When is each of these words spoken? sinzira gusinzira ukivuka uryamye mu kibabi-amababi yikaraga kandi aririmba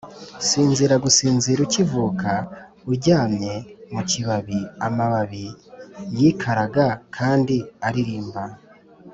sinzira 0.47 0.95
gusinzira 1.03 1.59
ukivuka 1.67 2.31
uryamye 2.91 3.53
mu 3.93 4.01
kibabi-amababi 4.09 5.45
yikaraga 6.17 6.87
kandi 7.15 7.55
aririmba 7.87 8.43